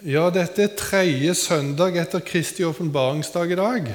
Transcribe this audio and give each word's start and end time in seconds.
Ja, 0.00 0.30
dette 0.32 0.62
er 0.64 0.70
tredje 0.72 1.34
søndag 1.36 1.98
etter 2.00 2.22
Kristi 2.24 2.64
åpenbaringsdag 2.64 3.50
i 3.52 3.56
dag. 3.58 3.88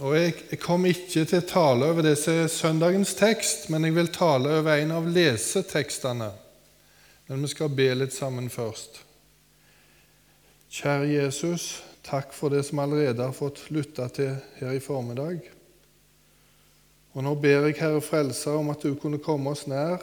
Og 0.00 0.14
jeg, 0.16 0.32
kommer 0.32 0.62
kom 0.62 0.86
ikke 0.88 1.26
til 1.28 1.42
å 1.42 1.44
tale 1.44 1.90
over 1.92 2.06
disse 2.06 2.46
søndagens 2.48 3.12
tekst, 3.18 3.66
men 3.68 3.84
jeg 3.84 3.98
vil 3.98 4.08
tale 4.14 4.54
over 4.62 4.80
en 4.80 4.94
av 4.96 5.10
lesetekstene. 5.12 6.30
Men 7.28 7.44
vi 7.44 7.50
skal 7.52 7.68
be 7.68 7.90
litt 8.00 8.16
sammen 8.16 8.48
først. 8.48 9.02
Kjære 10.72 11.12
Jesus, 11.12 11.66
takk 12.06 12.32
for 12.32 12.56
det 12.56 12.64
som 12.70 12.80
allerede 12.80 13.20
har 13.20 13.36
fått 13.36 13.66
lytte 13.68 14.08
til 14.16 14.38
her 14.62 14.72
i 14.72 14.80
formiddag. 14.80 15.44
Og 17.12 17.28
nå 17.28 17.34
ber 17.36 17.68
jeg 17.68 17.76
Herre 17.82 18.00
Frelser 18.00 18.56
om 18.56 18.72
at 18.72 18.88
du 18.88 18.96
kunne 18.96 19.20
komme 19.20 19.52
oss 19.52 19.66
nær 19.68 20.00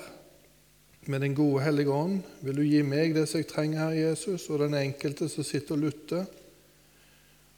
med 1.07 1.19
Den 1.19 1.35
gode 1.35 1.63
hellige 1.63 1.91
ånd, 1.91 2.21
vil 2.41 2.57
du 2.57 2.63
gi 2.63 2.81
meg 2.81 3.15
det 3.15 3.27
som 3.29 3.41
jeg 3.41 3.47
trenger, 3.47 3.79
Herre 3.79 4.09
Jesus, 4.09 4.49
og 4.49 4.59
den 4.59 4.73
enkelte 4.73 5.29
som 5.29 5.43
sitter 5.43 5.75
og 5.75 5.83
lytter. 5.85 6.25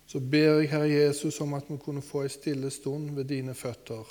Så 0.07 0.19
ber 0.19 0.59
jeg, 0.59 0.69
Herre 0.69 0.89
Jesus, 0.89 1.41
om 1.41 1.53
at 1.53 1.69
vi 1.69 1.77
kunne 1.77 2.01
få 2.01 2.25
ei 2.25 2.33
stille 2.33 2.71
stund 2.73 3.13
ved 3.15 3.29
dine 3.29 3.53
føtter. 3.53 4.05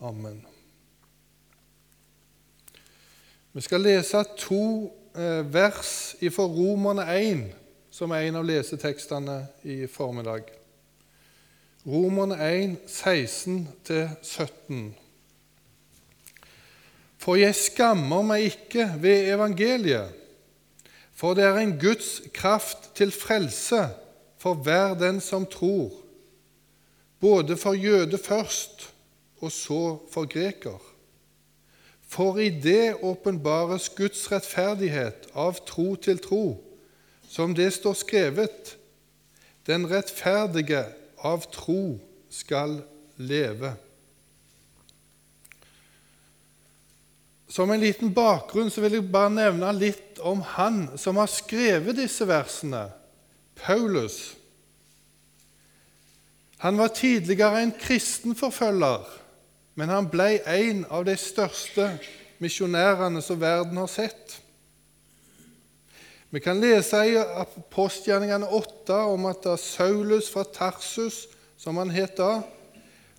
Amen. 0.00 0.44
Vi 3.52 3.60
skal 3.60 3.80
lese 3.80 4.24
to 4.38 4.64
eh, 5.14 5.54
vers 5.54 6.16
fra 6.30 6.46
Romerne 6.46 7.06
1, 7.14 7.46
som 7.90 8.10
er 8.10 8.26
en 8.26 8.40
av 8.40 8.46
lesetekstene 8.46 9.38
i 9.62 9.84
formiddag. 9.86 10.50
Romerne 11.86 12.38
1, 12.40 12.76
16-17. 12.88 15.03
For 17.24 17.38
jeg 17.40 17.56
skammer 17.56 18.20
meg 18.20 18.50
ikke 18.50 18.84
ved 19.00 19.30
evangeliet, 19.32 20.12
for 21.16 21.32
det 21.32 21.46
er 21.46 21.56
en 21.62 21.78
Guds 21.80 22.18
kraft 22.36 22.90
til 22.98 23.14
frelse 23.16 23.86
for 24.42 24.60
hver 24.60 24.92
den 25.00 25.22
som 25.24 25.46
tror, 25.48 25.88
både 27.20 27.56
for 27.56 27.72
jøde 27.72 28.18
først 28.20 28.90
og 29.40 29.52
så 29.52 29.80
for 30.12 30.28
greker. 30.28 30.76
For 32.04 32.36
i 32.38 32.50
det 32.50 32.98
åpenbares 33.00 33.88
Guds 33.96 34.26
rettferdighet 34.32 35.30
av 35.32 35.56
tro 35.64 35.94
til 35.96 36.20
tro, 36.20 36.60
som 37.28 37.54
det 37.56 37.72
står 37.72 37.96
skrevet:" 38.04 38.76
Den 39.66 39.88
rettferdige 39.88 40.84
av 41.24 41.48
tro 41.48 41.96
skal 42.28 42.82
leve. 43.16 43.72
Som 47.54 47.70
en 47.70 47.78
liten 47.80 48.10
bakgrunn 48.10 48.70
så 48.72 48.82
vil 48.82 48.96
jeg 48.96 49.10
bare 49.14 49.30
nevne 49.30 49.68
litt 49.78 50.18
om 50.26 50.40
han 50.56 50.88
som 50.98 51.20
har 51.22 51.30
skrevet 51.30 51.94
disse 51.94 52.26
versene, 52.26 52.88
Paulus. 53.60 54.32
Han 56.64 56.80
var 56.80 56.90
tidligere 56.98 57.60
en 57.62 57.70
kristenforfølger, 57.78 59.04
men 59.78 59.92
han 59.92 60.08
ble 60.10 60.40
en 60.50 60.82
av 60.90 61.06
de 61.06 61.14
største 61.14 61.92
misjonærene 62.42 63.22
som 63.22 63.38
verden 63.38 63.78
har 63.78 63.92
sett. 63.92 64.40
Vi 66.34 66.42
kan 66.42 66.58
lese 66.58 67.04
i 67.06 67.14
Postgjerningene 67.70 68.50
8 68.50 68.98
om 69.14 69.30
at 69.30 69.46
da 69.46 69.54
Saulus 69.54 70.26
fra 70.34 70.42
Tarsus, 70.42 71.28
som 71.54 71.78
han 71.78 71.94
het 71.94 72.18
da, 72.18 72.40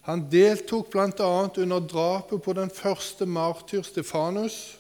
han 0.06 0.28
deltok 0.30 0.92
bl.a. 0.94 1.50
under 1.58 1.80
drapet 1.80 2.42
på 2.42 2.54
den 2.54 2.70
første 2.70 3.26
martyr 3.26 3.82
Stefanus. 3.82 4.78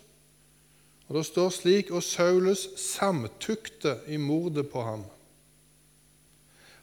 Og 1.07 1.15
Det 1.15 1.25
står 1.25 1.49
slik 1.49 1.89
og 1.91 2.03
Saulus 2.03 2.67
samtykte 2.77 3.97
i 4.07 4.17
mordet 4.17 4.69
på 4.69 4.81
ham. 4.81 5.03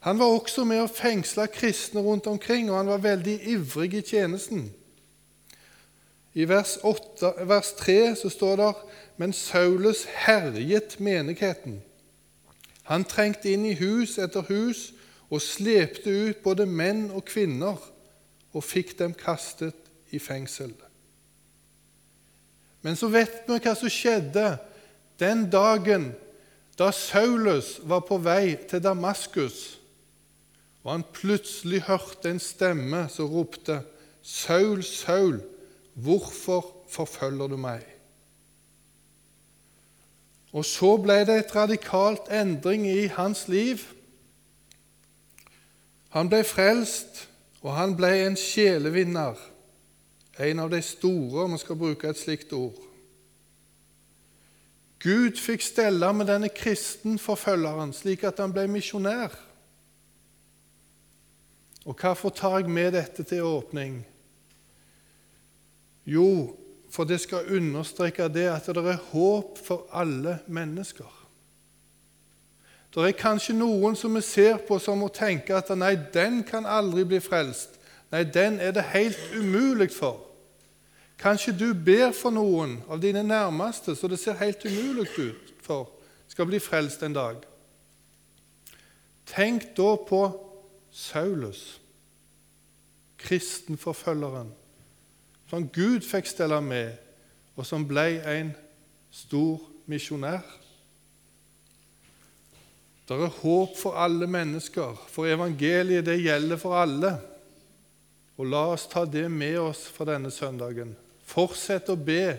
Han 0.02 0.18
var 0.18 0.34
også 0.34 0.64
med 0.66 0.82
å 0.82 0.90
fengsle 0.90 1.46
kristne 1.54 2.02
rundt 2.02 2.26
omkring, 2.26 2.70
og 2.70 2.80
han 2.80 2.90
var 2.90 3.04
veldig 3.04 3.36
ivrig 3.46 3.94
i 3.94 4.02
tjenesten. 4.02 4.72
I 6.34 6.48
vers, 6.48 6.78
8, 6.82 7.32
vers 7.46 7.70
3 7.78 8.16
så 8.18 8.30
står 8.30 8.56
det 8.58 8.72
men 9.22 9.32
Saulus 9.32 10.02
herjet 10.24 10.98
menigheten. 10.98 11.78
Han 12.90 13.06
trengte 13.06 13.52
inn 13.52 13.68
i 13.70 13.78
hus 13.78 14.18
etter 14.18 14.42
hus 14.50 14.88
og 15.30 15.44
slepte 15.44 16.10
ut 16.10 16.42
både 16.42 16.66
menn 16.66 17.10
og 17.14 17.28
kvinner 17.30 17.78
og 18.52 18.64
fikk 18.64 18.96
dem 18.98 19.14
kastet 19.16 19.76
i 20.12 20.20
fengsel. 20.20 20.74
Men 22.82 22.98
så 22.98 23.08
vet 23.12 23.44
vi 23.46 23.58
hva 23.62 23.74
som 23.78 23.92
skjedde 23.92 24.46
den 25.22 25.46
dagen 25.50 26.10
da 26.78 26.90
Saulus 26.94 27.76
var 27.86 28.02
på 28.08 28.18
vei 28.22 28.56
til 28.68 28.82
Damaskus, 28.82 29.78
og 30.82 30.96
han 30.96 31.04
plutselig 31.14 31.84
hørte 31.86 32.32
en 32.32 32.42
stemme 32.42 33.06
som 33.08 33.30
ropte, 33.30 33.82
'Saul, 34.22 34.82
Saul, 34.82 35.42
hvorfor 35.94 36.86
forfølger 36.88 37.46
du 37.46 37.56
meg?' 37.56 37.86
Og 40.52 40.64
så 40.64 40.96
ble 41.00 41.22
det 41.24 41.38
et 41.38 41.54
radikalt 41.56 42.28
endring 42.28 42.84
i 42.86 43.06
hans 43.06 43.46
liv. 43.48 43.80
Han 46.12 46.28
ble 46.28 46.42
frelst 46.44 47.28
og 47.62 47.74
han 47.76 47.94
ble 47.98 48.10
en 48.24 48.38
sjelevinner, 48.38 49.38
en 50.42 50.62
av 50.64 50.70
de 50.72 50.80
store, 50.82 51.44
om 51.44 51.54
vi 51.54 51.60
skal 51.62 51.78
bruke 51.78 52.10
et 52.10 52.18
slikt 52.18 52.54
ord. 52.56 52.78
Gud 55.02 55.38
fikk 55.38 55.64
stelle 55.66 56.08
med 56.14 56.28
denne 56.30 56.50
kristenforfølgeren 56.54 57.94
slik 57.94 58.22
at 58.26 58.38
han 58.42 58.54
ble 58.54 58.68
misjonær. 58.70 59.34
Og 61.82 61.98
hvorfor 61.98 62.30
tar 62.30 62.60
jeg 62.60 62.70
med 62.70 62.92
dette 62.94 63.26
til 63.26 63.42
åpning? 63.46 63.96
Jo, 66.06 66.54
for 66.90 67.06
det 67.08 67.18
skal 67.22 67.50
understreke 67.56 68.28
det 68.30 68.46
at 68.52 68.70
det 68.70 68.84
er 68.86 69.02
håp 69.10 69.58
for 69.58 69.90
alle 69.90 70.38
mennesker. 70.46 71.21
Det 72.92 73.06
er 73.08 73.16
kanskje 73.16 73.54
noen 73.56 73.96
som 73.96 74.12
vi 74.14 74.20
ser 74.20 74.58
på 74.68 74.76
som 74.78 75.00
må 75.00 75.08
tenke 75.08 75.56
at 75.56 75.70
nei, 75.76 75.94
den 76.12 76.42
kan 76.44 76.66
aldri 76.68 77.06
bli 77.08 77.22
frelst. 77.24 77.78
Nei, 78.12 78.24
den 78.28 78.60
er 78.60 78.74
det 78.76 78.84
helt 78.92 79.18
umulig 79.32 79.88
for. 79.94 80.20
Kanskje 81.18 81.54
du 81.56 81.68
ber 81.72 82.10
for 82.12 82.34
noen 82.34 82.80
av 82.90 83.00
dine 83.00 83.22
nærmeste 83.24 83.94
så 83.96 84.10
det 84.10 84.18
ser 84.20 84.36
helt 84.42 84.64
umulig 84.66 85.08
ut 85.16 85.52
for 85.62 85.88
skal 86.32 86.48
bli 86.48 86.58
frelst 86.60 87.02
en 87.02 87.14
dag. 87.14 87.42
Tenk 89.26 89.70
da 89.76 89.94
på 90.08 90.22
Saulus, 90.92 91.80
kristenforfølgeren, 93.18 94.50
som 95.48 95.68
Gud 95.68 96.04
fikk 96.04 96.28
stelle 96.28 96.60
med, 96.64 96.96
og 97.56 97.68
som 97.68 97.84
ble 97.88 98.20
en 98.28 98.52
stor 99.12 99.60
misjonær. 99.86 100.44
Det 103.08 103.18
er 103.18 103.38
håp 103.42 103.76
for 103.78 103.98
alle 103.98 104.28
mennesker, 104.30 104.94
for 105.10 105.26
evangeliet 105.26 106.06
det 106.06 106.20
gjelder 106.22 106.60
for 106.60 106.78
alle. 106.78 107.16
Og 108.38 108.48
La 108.48 108.62
oss 108.72 108.86
ta 108.90 109.04
det 109.04 109.26
med 109.30 109.58
oss 109.60 109.84
for 109.90 110.08
denne 110.08 110.30
søndagen. 110.32 110.94
Fortsett 111.26 111.90
å 111.92 111.96
be, 111.98 112.36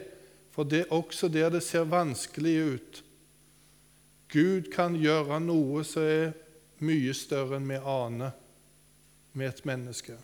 for 0.53 0.67
det 0.67 0.85
er 0.85 0.95
også 0.95 1.29
der 1.31 1.51
det 1.53 1.63
ser 1.65 1.89
vanskelig 1.89 2.55
ut. 2.75 3.03
Gud 4.33 4.71
kan 4.73 4.95
gjøre 4.97 5.39
noe 5.43 5.83
som 5.85 6.07
er 6.07 6.31
mye 6.83 7.13
større 7.15 7.59
enn 7.59 7.69
vi 7.69 7.77
aner 7.77 8.33
med 9.33 9.49
et 9.49 9.65
menneske, 9.65 10.15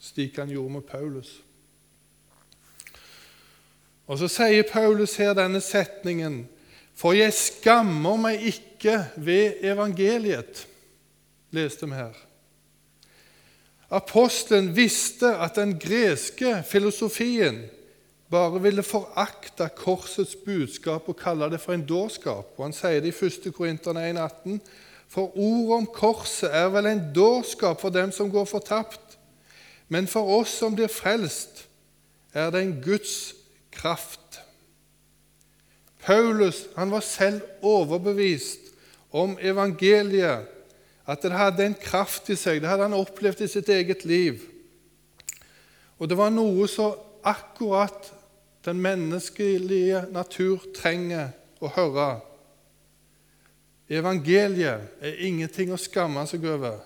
slik 0.00 0.38
han 0.40 0.52
gjorde 0.52 0.76
med 0.76 0.86
Paulus. 0.88 1.32
Og 4.10 4.18
Så 4.18 4.28
sier 4.28 4.66
Paulus 4.66 5.14
her 5.22 5.36
denne 5.38 5.60
setningen 5.62 6.42
for 7.00 7.16
jeg 7.16 7.32
skammer 7.32 8.18
meg 8.20 8.42
ikke 8.50 8.98
ved 9.16 9.62
evangeliet, 9.64 10.66
leste 11.56 11.88
vi 11.88 11.96
her. 11.96 12.16
Apostelen 13.90 14.68
visste 14.76 15.32
at 15.40 15.56
den 15.56 15.72
greske 15.80 16.60
filosofien 16.68 17.62
bare 18.30 18.60
ville 18.62 18.84
forakte 18.86 19.66
korsets 19.74 20.36
budskap 20.44 21.08
og 21.08 21.16
kalle 21.18 21.48
det 21.50 21.58
for 21.60 21.74
en 21.74 21.86
dårskap. 21.86 22.52
Og 22.56 22.68
Han 22.68 22.76
sier 22.76 23.00
det 23.00 23.10
i 23.10 23.26
1. 23.26 23.48
Korinterne 23.54 24.04
1,18.: 24.12 24.60
For 25.08 25.32
ordet 25.34 25.78
om 25.80 25.86
korset 25.86 26.52
er 26.54 26.68
vel 26.70 26.86
en 26.86 27.02
dårskap 27.14 27.80
for 27.80 27.90
dem 27.90 28.12
som 28.12 28.30
går 28.30 28.44
fortapt, 28.44 29.18
men 29.88 30.06
for 30.06 30.38
oss 30.38 30.52
som 30.60 30.76
blir 30.76 30.86
frelst, 30.86 31.66
er 32.34 32.50
det 32.50 32.62
en 32.62 32.76
Guds 32.84 33.34
kraft. 33.72 34.42
Paulus 36.04 36.64
han 36.76 36.90
var 36.90 37.04
selv 37.04 37.42
overbevist 37.62 38.70
om 39.12 39.36
evangeliet, 39.40 40.46
at 41.06 41.22
det 41.22 41.34
hadde 41.34 41.66
en 41.66 41.76
kraft 41.80 42.30
i 42.30 42.36
seg. 42.38 42.60
Det 42.62 42.70
hadde 42.70 42.86
han 42.86 42.96
opplevd 42.96 43.42
i 43.44 43.50
sitt 43.50 43.68
eget 43.72 44.04
liv. 44.06 44.44
Og 45.98 46.08
det 46.08 46.16
var 46.16 46.32
noe 46.32 46.68
som 46.70 46.94
akkurat 47.26 48.12
den 48.64 48.80
menneskelige 48.80 50.04
natur 50.14 50.62
trenger 50.76 51.32
å 51.60 51.70
høre. 51.74 52.10
Evangeliet 53.90 55.02
er 55.02 55.22
ingenting 55.26 55.72
å 55.74 55.80
skamme 55.80 56.22
seg 56.30 56.44
over, 56.46 56.78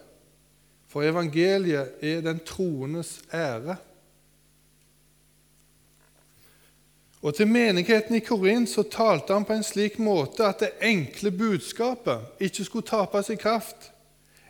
for 0.89 1.05
evangeliet 1.05 2.01
er 2.03 2.23
den 2.25 2.41
troendes 2.47 3.19
ære. 3.35 3.77
Og 7.25 7.35
Til 7.35 7.49
menigheten 7.49 8.19
i 8.19 8.21
Korin 8.21 8.67
så 8.69 8.82
talte 8.85 9.32
han 9.32 9.47
på 9.49 9.56
en 9.56 9.65
slik 9.65 9.97
måte 9.99 10.44
at 10.44 10.61
det 10.61 10.75
enkle 10.85 11.31
budskapet 11.32 12.43
ikke 12.44 12.65
skulle 12.67 12.88
tapes 12.88 13.31
i 13.32 13.38
kraft 13.41 13.91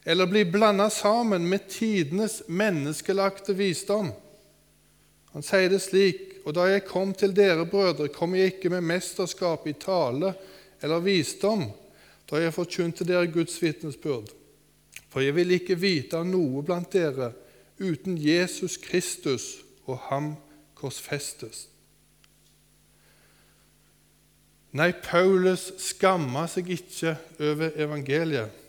eller 0.04 0.26
bli 0.26 0.42
blanda 0.44 0.88
sammen 0.90 1.46
med 1.48 1.68
tidenes 1.70 2.42
menneskelagte 2.48 3.54
visdom. 3.56 4.10
Han 5.32 5.42
sier 5.42 5.70
det 5.70 5.80
slik.: 5.82 6.20
Og 6.44 6.54
da 6.54 6.66
jeg 6.68 6.84
kom 6.84 7.14
til 7.14 7.32
dere 7.32 7.64
brødre, 7.66 8.08
kom 8.08 8.34
jeg 8.34 8.52
ikke 8.52 8.68
med 8.68 8.80
mesterskap 8.84 9.66
i 9.66 9.72
tale 9.72 10.34
eller 10.82 10.98
visdom, 11.00 11.70
da 12.30 12.36
jeg 12.36 12.52
forkynte 12.52 13.04
dere 13.04 13.30
Guds 13.32 13.62
vitnesbyrd. 13.62 14.28
For 15.08 15.20
jeg 15.20 15.34
vil 15.34 15.50
ikke 15.50 15.78
vite 15.78 16.18
av 16.18 16.26
noe 16.26 16.62
blant 16.62 16.92
dere 16.92 17.32
uten 17.80 18.18
Jesus 18.18 18.76
Kristus 18.76 19.64
og 19.86 19.98
ham 20.10 20.34
korsfestes. 20.74 21.68
Nei, 24.74 24.90
Paulus 24.90 25.68
skamma 25.78 26.48
seg 26.50 26.72
ikke 26.74 27.14
over 27.38 27.76
evangeliet. 27.78 28.62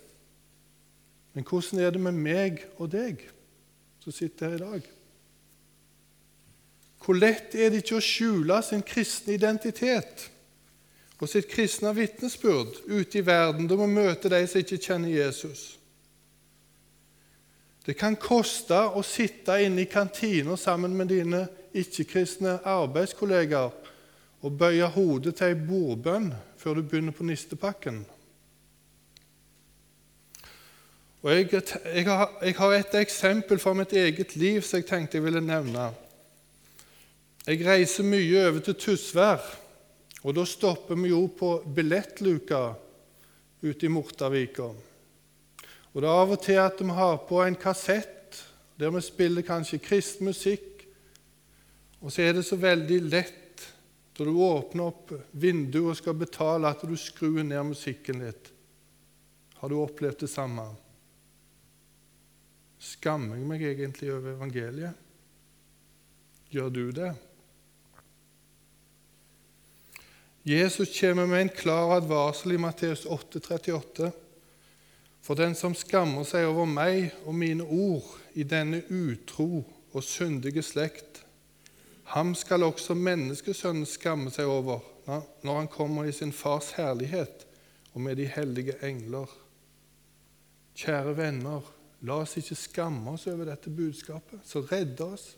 Men 1.33 1.43
hvordan 1.43 1.81
er 1.81 1.95
det 1.95 2.01
med 2.01 2.19
meg 2.19 2.61
og 2.77 2.91
deg 2.93 3.23
som 4.03 4.13
sitter 4.13 4.53
her 4.53 4.59
i 4.59 4.61
dag? 4.61 4.91
Hvor 7.01 7.17
lett 7.17 7.57
er 7.57 7.73
det 7.73 7.81
ikke 7.81 7.97
å 7.97 8.05
skjule 8.05 8.59
sin 8.65 8.85
kristne 8.85 9.35
identitet 9.35 10.29
og 11.19 11.29
sitt 11.31 11.47
kristne 11.49 11.93
vitnesbyrd 11.95 12.83
ute 12.89 13.19
i 13.21 13.25
verden 13.25 13.69
Du 13.69 13.75
må 13.79 13.87
møte 13.87 14.29
de 14.29 14.41
som 14.47 14.61
ikke 14.61 14.81
kjenner 14.81 15.09
Jesus? 15.09 15.75
Det 17.85 17.97
kan 17.97 18.17
koste 18.17 18.77
å 18.97 19.01
sitte 19.05 19.57
inne 19.61 19.83
i 19.83 19.89
kantina 19.89 20.57
sammen 20.57 20.93
med 20.97 21.11
dine 21.13 21.43
ikke-kristne 21.77 22.59
arbeidskollegaer 22.65 23.84
å 24.45 24.51
bøye 24.53 24.85
hodet 24.93 25.39
til 25.39 25.49
ei 25.49 25.57
bordbønn 25.57 26.29
før 26.61 26.77
du 26.77 26.85
begynner 26.85 27.15
på 27.15 27.25
nistepakken. 27.25 28.03
Og 31.25 31.31
jeg, 31.33 31.47
jeg, 31.49 32.05
har, 32.05 32.35
jeg, 32.45 32.53
har, 32.59 32.73
et 32.77 32.97
eksempel 32.99 33.57
fra 33.57 33.73
mitt 33.73 33.95
eget 33.97 34.35
liv 34.37 34.59
som 34.61 34.77
jeg 34.77 34.85
tenkte 34.85 35.17
jeg 35.17 35.25
ville 35.25 35.41
nevne. 35.41 35.87
Jeg 37.47 37.65
reiser 37.65 38.05
mye 38.05 38.43
over 38.45 38.61
til 38.67 38.77
Tysvær, 38.83 39.41
og 40.21 40.35
da 40.37 40.43
stopper 40.45 40.97
vi 40.99 41.09
jo 41.09 41.23
på 41.33 41.49
billettluka 41.73 42.59
ute 43.65 43.87
i 43.87 43.89
Mortavika. 43.89 44.67
Og 45.93 45.97
det 46.03 46.09
er 46.09 46.21
av 46.21 46.35
og 46.35 46.43
til 46.43 46.61
at 46.61 46.81
vi 46.81 46.93
har 46.93 47.17
på 47.25 47.41
en 47.41 47.57
kassett 47.57 48.43
der 48.77 48.93
vi 48.93 49.01
spiller 49.01 49.45
kanskje 49.47 49.81
kristen 49.81 50.29
musikk, 50.29 50.85
og 52.01 52.13
så 52.13 52.21
er 52.21 52.37
det 52.37 52.45
så 52.45 52.59
veldig 52.61 53.01
lett 53.09 53.44
da 54.15 54.23
du 54.23 54.31
åpner 54.31 54.87
opp 54.87 55.11
vinduet 55.31 55.91
og 55.91 55.99
skal 55.99 56.15
betale, 56.15 56.69
at 56.71 56.83
du 56.87 56.95
skrur 56.99 57.43
ned 57.43 57.71
musikken 57.73 58.21
litt. 58.23 58.51
Har 59.59 59.71
du 59.71 59.79
opplevd 59.81 60.23
det 60.23 60.31
samme? 60.31 60.69
Skammer 62.79 63.39
jeg 63.39 63.49
meg 63.49 63.65
egentlig 63.67 64.13
over 64.13 64.35
evangeliet? 64.35 65.01
Gjør 66.53 66.69
du 66.71 66.83
det? 66.95 67.11
Jesus 70.45 70.93
kommer 70.99 71.25
med 71.25 71.41
en 71.41 71.49
klar 71.49 71.95
advarsel 71.97 72.53
i 72.53 72.61
Matteus 72.61 73.07
8,38. 73.09 74.11
For 75.25 75.35
den 75.35 75.57
som 75.57 75.73
skammer 75.73 76.27
seg 76.29 76.45
over 76.45 76.69
meg 76.69 77.09
og 77.25 77.33
mine 77.33 77.65
ord 77.65 78.05
i 78.37 78.45
denne 78.45 78.83
utro 78.93 79.63
og 79.65 80.03
syndige 80.05 80.61
slekt, 80.61 81.14
Ham 82.05 82.35
skal 82.37 82.63
også 82.63 82.93
menneskesønnen 82.93 83.87
skamme 83.89 84.31
seg 84.33 84.49
over 84.49 84.83
når 85.05 85.57
han 85.57 85.69
kommer 85.69 86.05
i 86.05 86.13
sin 86.13 86.33
fars 86.33 86.71
herlighet 86.77 87.45
og 87.93 88.01
med 88.01 88.15
de 88.19 88.27
hellige 88.29 88.75
engler. 88.85 89.29
Kjære 90.75 91.15
venner, 91.17 91.65
la 92.05 92.19
oss 92.21 92.35
ikke 92.37 92.57
skamme 92.59 93.15
oss 93.15 93.25
over 93.31 93.47
dette 93.47 93.71
budskapet, 93.73 94.41
som 94.43 94.67
redder 94.71 95.15
oss, 95.15 95.35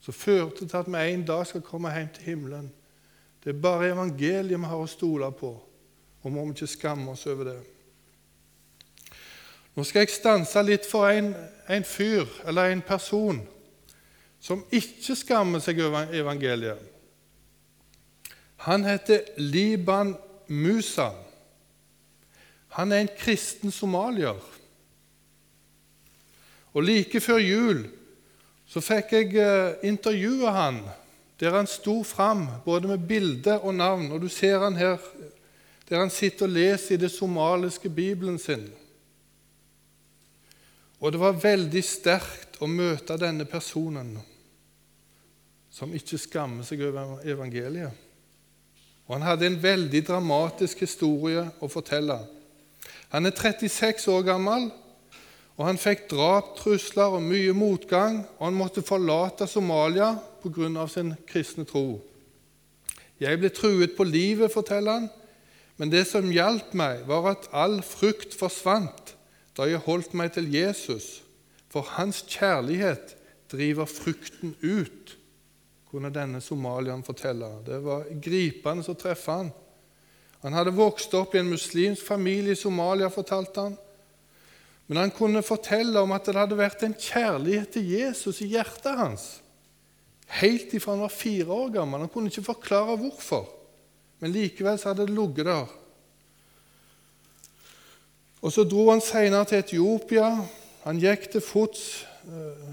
som 0.00 0.14
førte 0.14 0.66
til 0.66 0.76
at 0.78 0.88
vi 0.88 1.02
en 1.12 1.24
dag 1.26 1.46
skal 1.46 1.62
komme 1.62 1.92
hjem 1.94 2.08
til 2.14 2.24
himmelen. 2.24 2.70
Det 3.44 3.54
er 3.54 3.60
bare 3.60 3.92
evangeliet 3.92 4.58
vi 4.58 4.70
har 4.70 4.80
å 4.80 4.88
stole 4.90 5.30
på, 5.32 5.52
og 6.22 6.32
må 6.32 6.46
vi 6.46 6.56
ikke 6.56 6.70
skamme 6.72 7.12
oss 7.12 7.26
over 7.26 7.52
det. 7.52 7.58
Nå 9.76 9.84
skal 9.86 10.02
jeg 10.02 10.16
stanse 10.16 10.62
litt 10.66 10.88
for 10.88 11.06
en, 11.12 11.30
en 11.68 11.84
fyr 11.86 12.26
eller 12.48 12.72
en 12.72 12.82
person 12.82 13.44
som 14.40 14.62
ikke 14.70 15.16
skammer 15.18 15.62
seg 15.62 15.80
over 15.82 16.12
evangeliet. 16.14 16.78
Han 18.66 18.84
heter 18.84 19.26
Liban 19.38 20.14
Musa. 20.48 21.12
Han 22.78 22.92
er 22.92 23.04
en 23.04 23.12
kristen 23.18 23.70
somalier. 23.70 24.38
Og 26.72 26.82
Like 26.82 27.20
før 27.20 27.38
jul 27.42 27.86
så 28.68 28.82
fikk 28.84 29.14
jeg 29.16 29.36
eh, 29.40 29.78
intervjue 29.88 30.50
han, 30.52 30.82
der 31.40 31.54
han 31.56 31.66
sto 31.70 32.02
fram 32.04 32.44
både 32.64 32.90
med 32.90 33.06
bilde 33.08 33.56
og 33.60 33.74
navn. 33.74 34.10
Og 34.12 34.20
Du 34.20 34.28
ser 34.28 34.58
han 34.60 34.76
her 34.76 34.98
der 35.88 36.02
han 36.02 36.10
sitter 36.10 36.44
og 36.44 36.52
leser 36.52 36.94
i 36.94 37.00
det 37.00 37.08
somaliske 37.10 37.88
bibelen 37.88 38.38
sin. 38.38 38.66
Og 41.00 41.12
det 41.12 41.20
var 41.20 41.38
veldig 41.40 41.82
sterkt 41.84 42.58
å 42.60 42.68
møte 42.68 43.16
denne 43.16 43.46
personen 43.48 44.18
som 45.78 45.94
ikke 45.94 46.18
skammer 46.18 46.66
seg 46.66 46.82
over 46.88 47.20
evangeliet. 47.22 47.94
Og 49.06 49.14
Han 49.14 49.24
hadde 49.24 49.46
en 49.46 49.62
veldig 49.62 50.02
dramatisk 50.04 50.82
historie 50.84 51.46
å 51.62 51.70
fortelle. 51.70 52.18
Han 53.14 53.26
er 53.26 53.36
36 53.36 54.08
år 54.12 54.26
gammel, 54.26 54.68
og 55.58 55.66
han 55.66 55.80
fikk 55.80 56.04
draptrusler 56.12 57.16
og 57.16 57.24
mye 57.24 57.54
motgang. 57.56 58.20
og 58.38 58.44
Han 58.46 58.58
måtte 58.58 58.84
forlate 58.84 59.46
Somalia 59.46 60.18
pga. 60.42 60.86
sin 60.86 61.14
kristne 61.26 61.64
tro. 61.64 62.00
Jeg 63.20 63.38
ble 63.38 63.48
truet 63.48 63.96
på 63.96 64.04
livet, 64.04 64.52
forteller 64.52 64.92
han, 64.92 65.08
men 65.76 65.90
det 65.90 66.06
som 66.06 66.30
hjalp 66.30 66.74
meg, 66.74 67.06
var 67.06 67.30
at 67.30 67.48
all 67.52 67.82
frukt 67.82 68.34
forsvant 68.34 69.14
da 69.56 69.66
jeg 69.66 69.82
holdt 69.82 70.14
meg 70.14 70.32
til 70.32 70.54
Jesus, 70.54 71.22
for 71.68 71.82
hans 71.82 72.22
kjærlighet 72.22 73.16
driver 73.50 73.84
frukten 73.84 74.54
ut, 74.62 75.17
kunne 75.90 76.12
denne 76.12 76.40
somalieren 76.44 77.04
fortelle. 77.06 77.48
Det 77.66 77.80
var 77.84 78.06
gripende 78.22 78.84
å 78.88 78.98
treffe 78.98 79.40
han. 79.40 79.50
Han 80.44 80.54
hadde 80.54 80.76
vokst 80.76 81.14
opp 81.18 81.34
i 81.34 81.40
en 81.40 81.50
muslimsk 81.50 82.04
familie 82.06 82.54
i 82.54 82.60
Somalia, 82.60 83.10
fortalte 83.10 83.66
han. 83.66 83.76
Men 84.86 85.02
han 85.02 85.12
kunne 85.12 85.42
fortelle 85.44 86.00
om 86.00 86.12
at 86.16 86.28
det 86.28 86.38
hadde 86.38 86.58
vært 86.58 86.84
en 86.86 86.94
kjærlighet 86.94 87.74
til 87.74 87.90
Jesus 87.96 88.40
i 88.44 88.52
hjertet 88.54 88.96
hans 88.96 89.28
helt 90.28 90.74
ifra 90.74 90.92
han 90.92 91.04
var 91.06 91.12
fire 91.12 91.52
år 91.52 91.70
gammel. 91.78 92.04
Han 92.04 92.12
kunne 92.12 92.30
ikke 92.32 92.50
forklare 92.50 92.96
hvorfor, 93.00 93.48
men 94.20 94.34
likevel 94.34 94.78
så 94.78 94.92
hadde 94.92 95.06
det 95.08 95.16
ligget 95.16 95.48
der. 95.48 95.76
Og 98.40 98.52
Så 98.52 98.64
dro 98.64 98.90
han 98.90 99.00
senere 99.00 99.44
til 99.44 99.58
Etiopia. 99.58 100.28
Han 100.84 101.00
gikk 101.00 101.26
til 101.32 101.42
fots 101.42 102.04
eh, 102.28 102.68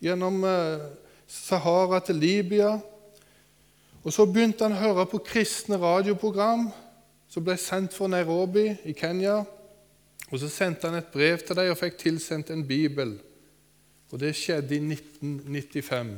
gjennom 0.00 0.44
eh, 0.44 0.86
Sahara 1.26 2.00
til 2.00 2.14
Libya. 2.14 2.78
Og 4.04 4.12
Så 4.12 4.26
begynte 4.26 4.64
han 4.64 4.76
å 4.76 4.82
høre 4.82 5.06
på 5.10 5.18
kristne 5.26 5.78
radioprogram 5.82 6.68
som 7.28 7.44
ble 7.44 7.56
sendt 7.58 7.94
fra 7.94 8.06
Nairobi 8.06 8.68
i 8.84 8.94
Kenya. 8.94 9.40
Og 10.30 10.38
Så 10.38 10.48
sendte 10.48 10.86
han 10.86 10.98
et 10.98 11.10
brev 11.12 11.38
til 11.38 11.56
dem 11.56 11.70
og 11.70 11.78
fikk 11.80 11.98
tilsendt 11.98 12.50
en 12.50 12.66
bibel. 12.66 13.18
Og 14.12 14.20
Det 14.20 14.36
skjedde 14.36 14.76
i 14.76 14.78
1995. 14.78 16.14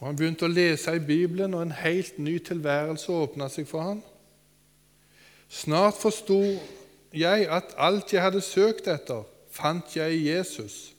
Og 0.00 0.06
Han 0.06 0.16
begynte 0.16 0.44
å 0.48 0.52
lese 0.52 0.96
i 0.96 1.04
Bibelen, 1.04 1.54
og 1.54 1.62
en 1.62 1.76
helt 1.76 2.18
ny 2.18 2.38
tilværelse 2.38 3.12
åpna 3.12 3.48
seg 3.48 3.68
for 3.68 3.80
ham. 3.80 4.02
Snart 5.48 6.00
forsto 6.00 6.40
jeg 7.12 7.46
at 7.48 7.76
alt 7.76 8.12
jeg 8.12 8.22
hadde 8.24 8.40
søkt 8.40 8.88
etter, 8.88 9.22
fant 9.50 9.96
jeg 9.96 10.16
i 10.16 10.26
Jesus. 10.32 10.93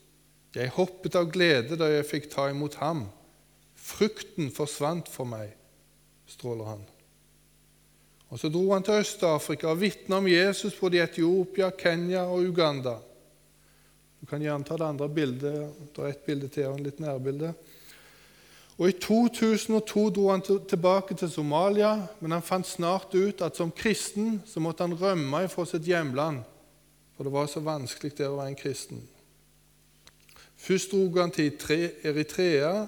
Jeg 0.55 0.71
hoppet 0.77 1.17
av 1.19 1.27
glede 1.31 1.75
da 1.75 1.89
jeg 1.91 2.07
fikk 2.07 2.29
ta 2.31 2.47
imot 2.49 2.77
ham. 2.79 3.05
Frukten 3.75 4.47
forsvant 4.55 5.09
for 5.11 5.27
meg, 5.27 5.51
stråler 6.31 6.69
han. 6.71 6.85
Og 8.31 8.39
Så 8.39 8.49
dro 8.49 8.71
han 8.73 8.83
til 8.83 9.03
Øst-Afrika 9.03 9.67
og 9.69 9.81
vitna 9.81 10.17
om 10.17 10.27
Jesus 10.27 10.75
både 10.79 10.97
i 10.97 11.03
Etiopia, 11.03 11.69
Kenya 11.77 12.25
og 12.25 12.47
Uganda. 12.47 12.97
Du 14.19 14.25
kan 14.25 14.41
gjerne 14.41 14.65
ta 14.65 14.77
det 14.77 14.87
andre 14.87 15.09
bildet. 15.09 15.73
Det 15.93 16.03
er 16.03 16.09
et 16.09 16.25
bilde 16.25 16.47
til 16.47 16.67
og 16.71 16.79
en 16.79 16.85
litt 16.87 16.99
nærbilde. 16.99 17.53
Og 18.77 18.89
I 18.89 18.95
2002 18.99 20.09
dro 20.09 20.29
han 20.31 20.41
tilbake 20.41 21.15
til 21.15 21.29
Somalia, 21.31 22.07
men 22.19 22.31
han 22.31 22.43
fant 22.43 22.67
snart 22.67 23.13
ut 23.15 23.43
at 23.45 23.55
som 23.55 23.71
kristen 23.71 24.41
så 24.47 24.59
måtte 24.59 24.83
han 24.83 24.97
rømme 24.99 25.45
fra 25.47 25.65
sitt 25.69 25.87
hjemland, 25.87 26.41
for 27.15 27.23
det 27.23 27.31
var 27.31 27.47
så 27.47 27.63
vanskelig 27.63 28.17
der 28.17 28.33
å 28.33 28.39
være 28.39 28.51
en 28.51 28.59
kristen. 28.59 29.03
Først 30.55 30.91
dro 30.91 31.09
han 31.19 31.31
til 31.31 31.53
Eritrea, 32.03 32.85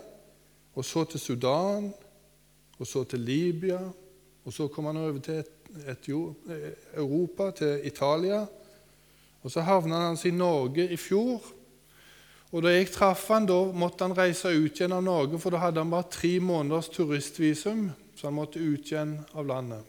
og 0.75 0.85
så 0.85 1.03
til 1.03 1.19
Sudan, 1.19 1.93
og 2.79 2.87
så 2.87 3.03
til 3.03 3.19
Libya. 3.19 3.79
Og 4.45 4.53
så 4.53 4.67
kom 4.67 4.85
han 4.85 4.97
over 4.97 5.19
til 5.19 5.43
Europa, 6.95 7.51
til 7.51 7.79
Italia. 7.83 8.45
Og 9.43 9.51
så 9.51 9.61
havna 9.61 9.95
han 10.07 10.17
i 10.25 10.31
Norge 10.31 10.89
i 10.89 10.97
fjor. 10.97 11.43
Og 12.51 12.63
Da 12.63 12.71
jeg 12.71 12.91
traff 12.91 13.27
han, 13.27 13.45
da 13.45 13.57
måtte 13.75 14.05
han 14.07 14.15
reise 14.17 14.47
ut 14.47 14.79
igjen 14.79 14.95
av 14.95 15.03
Norge, 15.03 15.39
for 15.39 15.51
da 15.51 15.59
hadde 15.59 15.83
han 15.83 15.91
bare 15.91 16.07
tre 16.11 16.39
måneders 16.39 16.87
turistvisum, 16.89 17.89
så 18.15 18.27
han 18.27 18.37
måtte 18.37 18.59
ut 18.59 18.87
igjen 18.87 19.17
av 19.35 19.45
landet. 19.45 19.83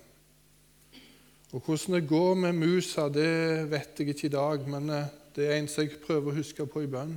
Og 1.53 1.63
Hvordan 1.63 1.95
det 1.95 2.09
går 2.09 2.35
med 2.35 2.53
musa, 2.53 3.09
det 3.09 3.71
vet 3.71 3.99
jeg 3.99 4.09
ikke 4.09 4.27
i 4.27 4.35
dag, 4.35 4.67
men 4.69 4.91
eh, 4.91 5.07
det 5.37 5.47
er 5.47 5.57
en 5.57 5.69
som 5.69 5.87
jeg 5.87 6.03
prøver 6.03 6.33
å 6.33 6.41
huske 6.41 6.67
på 6.67 6.83
i 6.83 6.91
bønn. 6.91 7.15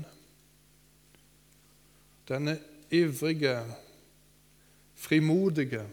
Denne 2.30 2.58
ivrige, 2.92 3.56
frimodige 4.96 5.86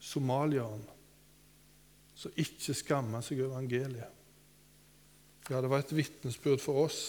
somalieren 0.00 0.82
som 2.22 2.34
ikke 2.38 2.74
skammer 2.76 3.22
seg 3.24 3.40
over 3.40 3.56
evangeliet. 3.56 4.18
Ja, 5.50 5.58
det 5.58 5.70
var 5.70 5.82
et 5.82 5.94
vitnesbyrd 5.96 6.60
for 6.62 6.84
oss 6.84 7.00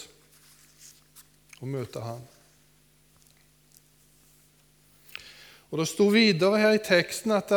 å 1.62 1.68
møte 1.70 2.02
han. 2.02 2.22
Og 5.70 5.78
Det 5.80 5.86
sto 5.90 6.08
videre 6.10 6.58
her 6.62 6.76
i 6.76 6.82
teksten 6.82 7.34
at 7.34 7.50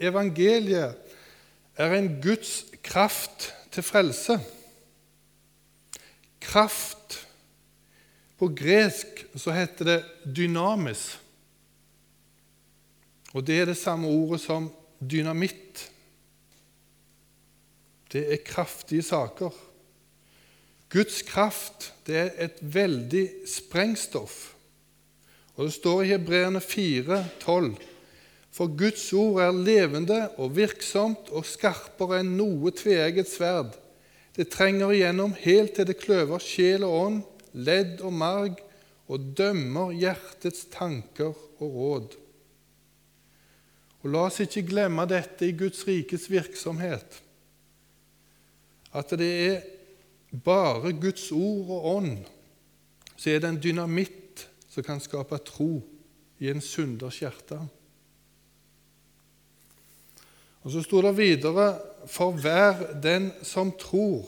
evangeliet 0.00 0.96
er 1.76 1.94
en 1.96 2.10
Guds 2.22 2.62
kraft 2.84 3.50
til 3.72 3.84
frelse. 3.84 4.38
Kraft 6.40 7.27
På 8.38 8.48
gresk 8.54 9.24
så 9.34 9.52
heter 9.54 9.84
det 9.84 9.98
dynamis. 10.36 11.18
Og 13.34 13.44
det 13.46 13.60
er 13.60 13.70
det 13.70 13.78
samme 13.78 14.08
ordet 14.08 14.40
som 14.40 14.70
dynamitt. 14.98 15.88
Det 18.12 18.22
er 18.32 18.44
kraftige 18.46 19.02
saker. 19.02 19.50
Guds 20.88 21.20
kraft 21.22 21.92
det 22.06 22.16
er 22.16 22.30
et 22.46 22.62
veldig 22.62 23.26
sprengstoff. 23.46 24.54
Og 25.58 25.64
Det 25.64 25.72
står 25.74 26.02
i 26.02 26.12
Hebreerne 26.12 26.60
4, 26.60 27.24
12, 27.40 27.74
for 28.54 28.70
Guds 28.78 29.12
ord 29.12 29.40
er 29.42 29.52
levende 29.52 30.20
og 30.38 30.54
virksomt 30.56 31.28
og 31.34 31.44
skarpere 31.44 32.22
enn 32.22 32.36
noe 32.38 32.70
tveegget 32.70 33.28
sverd. 33.28 33.74
Det 34.36 34.48
trenger 34.54 34.94
igjennom 34.94 35.34
helt 35.42 35.74
til 35.74 35.86
det 35.86 35.98
kløver 35.98 36.38
sjel 36.38 36.86
og 36.86 36.94
ånd, 37.00 37.18
ledd 37.52 38.00
og 38.04 38.12
marg, 38.12 38.58
og 39.08 39.30
dømmer 39.38 39.94
hjertets 39.96 40.66
tanker 40.72 41.32
og 41.32 41.76
råd. 41.80 42.16
Og 44.04 44.10
La 44.12 44.26
oss 44.28 44.42
ikke 44.44 44.66
glemme 44.68 45.06
dette 45.08 45.48
i 45.48 45.56
Guds 45.56 45.86
rikes 45.88 46.28
virksomhet, 46.30 47.22
at 48.92 49.14
det 49.20 49.32
er 49.46 49.62
bare 50.44 50.92
Guds 50.96 51.30
ord 51.32 51.72
og 51.72 51.88
ånd 51.96 52.18
så 53.18 53.32
er 53.32 53.42
det 53.42 53.50
en 53.50 53.62
dynamitt 53.62 54.46
som 54.70 54.86
kan 54.86 55.02
skape 55.02 55.40
tro 55.42 55.80
i 56.38 56.50
en 56.52 56.62
synders 56.62 57.18
hjerte. 57.18 57.58
Og 60.62 60.70
Så 60.70 60.82
sto 60.84 61.02
det 61.02 61.16
videre 61.16 61.80
for 62.06 62.36
hver 62.38 63.00
den 63.02 63.32
som 63.42 63.72
tror. 63.72 64.26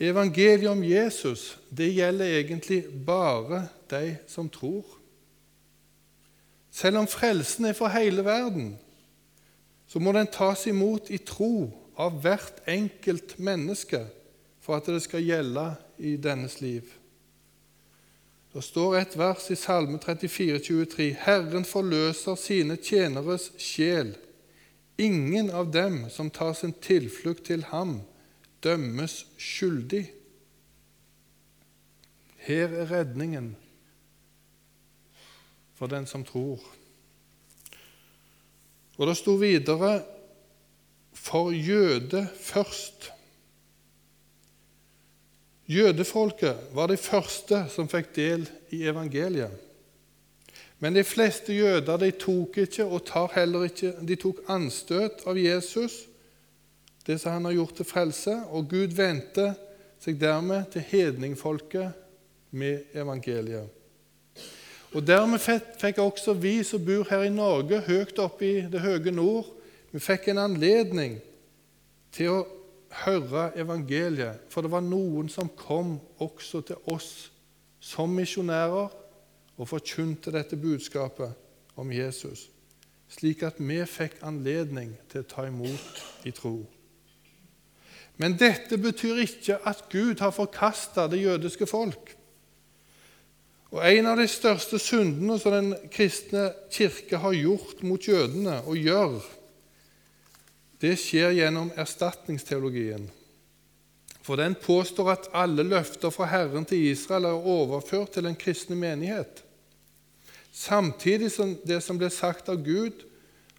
Evangeliet 0.00 0.70
om 0.70 0.84
Jesus 0.84 1.58
det 1.74 1.90
gjelder 1.94 2.38
egentlig 2.38 2.84
bare 3.06 3.64
de 3.90 4.16
som 4.30 4.48
tror. 4.48 4.84
Selv 6.70 7.00
om 7.00 7.08
frelsen 7.10 7.64
er 7.64 7.74
for 7.74 7.90
hele 7.90 8.24
verden, 8.24 8.78
så 9.88 9.98
må 9.98 10.12
den 10.12 10.28
tas 10.30 10.66
imot 10.66 11.10
i 11.10 11.18
tro 11.18 11.70
av 11.98 12.20
hvert 12.22 12.60
enkelt 12.68 13.38
menneske 13.38 14.04
for 14.62 14.78
at 14.78 14.86
det 14.86 15.00
skal 15.02 15.24
gjelde 15.24 15.64
i 15.98 16.14
dennes 16.20 16.60
liv. 16.60 16.84
Det 18.54 18.62
står 18.64 18.96
et 18.96 19.18
vers 19.18 19.50
i 19.50 19.56
Salme 19.58 19.98
34, 19.98 20.58
23. 20.58 21.08
Herren 21.20 21.64
forløser 21.64 22.38
sine 22.38 22.76
tjeneres 22.76 23.50
sjel. 23.60 24.14
Ingen 24.98 25.50
av 25.50 25.72
dem 25.72 26.06
som 26.10 26.30
tar 26.30 26.54
sin 26.58 26.72
tilflukt 26.72 27.44
til 27.50 27.64
ham, 27.72 28.00
dømmes 28.64 29.26
skyldig. 29.38 30.04
Her 32.48 32.68
er 32.68 32.90
redningen 32.90 33.56
for 35.78 35.86
den 35.86 36.06
som 36.06 36.24
tror. 36.26 36.62
Og 38.98 39.06
det 39.06 39.16
sto 39.20 39.36
videre 39.38 40.00
for 41.14 41.52
jøde 41.54 42.24
først. 42.40 43.12
Jødefolket 45.68 46.70
var 46.72 46.88
de 46.88 46.96
første 46.96 47.66
som 47.70 47.90
fikk 47.90 48.14
del 48.16 48.46
i 48.72 48.86
evangeliet. 48.88 49.52
Men 50.78 50.94
de 50.94 51.04
fleste 51.04 51.52
jøder 51.52 51.98
de 52.00 52.10
tok 52.16 52.56
ikke 52.64 52.86
og 52.86 53.04
tar 53.06 53.32
heller 53.34 53.66
ikke 53.68 53.92
de 54.08 54.16
tok 54.16 54.40
anstøt 54.48 55.26
av 55.28 55.38
Jesus, 55.38 56.06
det 57.08 57.16
som 57.20 57.32
han 57.32 57.48
har 57.48 57.56
gjort 57.56 57.78
til 57.80 57.88
frelse, 57.88 58.34
og 58.52 58.68
Gud 58.68 58.92
vendte 58.96 59.54
seg 59.98 60.18
dermed 60.20 60.68
til 60.74 60.84
hedningfolket 60.90 61.96
med 62.50 62.92
evangeliet. 62.94 63.72
Og 64.96 65.04
Dermed 65.04 65.40
fikk 65.80 65.98
også 66.00 66.32
vi 66.40 66.62
som 66.64 66.84
bor 66.84 67.08
her 67.10 67.26
i 67.26 67.32
Norge, 67.32 67.80
høyt 67.84 68.20
oppe 68.24 68.46
i 68.46 68.60
det 68.72 68.80
høye 68.80 69.12
nord, 69.12 69.48
vi 69.92 70.00
fikk 70.00 70.30
en 70.30 70.40
anledning 70.44 71.18
til 72.12 72.32
å 72.32 72.46
høre 73.04 73.50
evangeliet, 73.60 74.46
for 74.52 74.64
det 74.64 74.72
var 74.72 74.84
noen 74.84 75.28
som 75.32 75.50
kom 75.56 75.98
også 76.24 76.62
til 76.70 76.88
oss 76.92 77.28
som 77.80 78.12
misjonærer 78.16 78.88
og 79.58 79.68
forkynte 79.68 80.32
dette 80.32 80.56
budskapet 80.60 81.36
om 81.78 81.92
Jesus, 81.92 82.48
slik 83.12 83.44
at 83.48 83.60
vi 83.60 83.80
fikk 83.88 84.20
anledning 84.24 84.94
til 85.08 85.24
å 85.24 85.28
ta 85.28 85.46
imot 85.48 86.02
i 86.28 86.32
tro. 86.36 86.58
Men 88.18 88.34
dette 88.38 88.78
betyr 88.82 89.22
ikke 89.22 89.60
at 89.66 89.84
Gud 89.92 90.18
har 90.20 90.34
forkasta 90.34 91.06
det 91.10 91.22
jødiske 91.22 91.66
folk. 91.70 92.14
Og 93.70 93.84
En 93.84 94.06
av 94.08 94.16
de 94.16 94.26
største 94.28 94.78
syndene 94.80 95.36
som 95.38 95.52
den 95.52 95.74
kristne 95.92 96.48
kirke 96.72 97.20
har 97.20 97.36
gjort 97.36 97.82
mot 97.84 98.08
jødene, 98.08 98.62
og 98.64 98.80
gjør, 98.80 99.18
det 100.80 100.94
skjer 100.98 101.34
gjennom 101.36 101.70
erstatningsteologien. 101.76 103.10
For 104.22 104.40
den 104.40 104.56
påstår 104.60 105.10
at 105.12 105.28
alle 105.36 105.64
løfter 105.66 106.10
fra 106.12 106.28
Herren 106.28 106.64
til 106.68 106.90
Israel 106.90 107.28
er 107.28 107.46
overført 107.52 108.16
til 108.16 108.24
den 108.24 108.36
kristne 108.36 108.76
menighet, 108.76 109.44
samtidig 110.52 111.30
som 111.32 111.54
det 111.66 111.82
som 111.84 112.00
ble 112.00 112.10
sagt 112.10 112.48
av 112.48 112.64
Gud, 112.64 113.04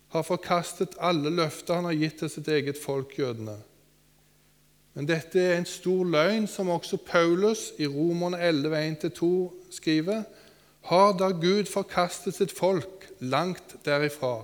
har 0.09 0.25
forkastet 0.25 0.97
alle 0.97 1.29
løfter 1.29 1.77
han 1.77 1.85
har 1.85 1.97
gitt 1.97 2.17
til 2.23 2.31
sitt 2.33 2.47
eget 2.49 2.79
folk, 2.81 3.13
jødene. 3.19 3.59
Men 4.99 5.07
dette 5.07 5.39
er 5.39 5.53
en 5.55 5.63
stor 5.63 6.03
løgn, 6.03 6.43
som 6.51 6.67
også 6.73 6.97
Paulus 7.07 7.69
i 7.79 7.85
Romerne 7.87 8.35
11, 8.43 8.79
1-2 8.99 9.27
skriver. 9.71 10.25
Har 10.89 11.13
da 11.15 11.29
Gud 11.31 11.69
forkastet 11.71 12.35
sitt 12.35 12.51
folk 12.51 13.05
langt 13.23 13.77
derifra? 13.85 14.41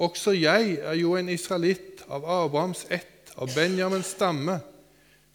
Også 0.00 0.32
jeg 0.32 0.78
er 0.80 0.96
jo 0.96 1.12
en 1.20 1.28
israelitt 1.28 2.06
av 2.08 2.24
Abrahams 2.24 2.86
ett, 2.88 3.34
av 3.36 3.52
Benjamins 3.52 4.14
stamme. 4.16 4.62